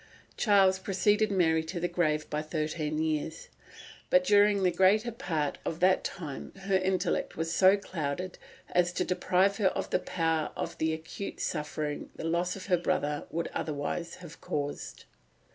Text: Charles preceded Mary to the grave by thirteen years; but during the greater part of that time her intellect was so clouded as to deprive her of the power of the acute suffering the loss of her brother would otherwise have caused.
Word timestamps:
Charles 0.35 0.79
preceded 0.79 1.31
Mary 1.31 1.63
to 1.65 1.79
the 1.79 1.87
grave 1.87 2.27
by 2.31 2.41
thirteen 2.41 2.97
years; 2.97 3.49
but 4.09 4.23
during 4.23 4.63
the 4.63 4.71
greater 4.71 5.11
part 5.11 5.59
of 5.63 5.79
that 5.79 6.03
time 6.03 6.51
her 6.61 6.75
intellect 6.75 7.37
was 7.37 7.53
so 7.53 7.77
clouded 7.77 8.39
as 8.71 8.91
to 8.93 9.05
deprive 9.05 9.57
her 9.57 9.67
of 9.67 9.91
the 9.91 9.99
power 9.99 10.51
of 10.55 10.75
the 10.79 10.91
acute 10.91 11.39
suffering 11.39 12.09
the 12.15 12.23
loss 12.23 12.55
of 12.55 12.65
her 12.65 12.77
brother 12.77 13.27
would 13.29 13.49
otherwise 13.49 14.15
have 14.15 14.41
caused. 14.41 15.05